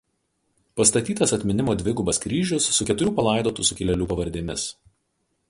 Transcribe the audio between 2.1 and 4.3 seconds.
kryžius su keturių palaidotų sukilėlių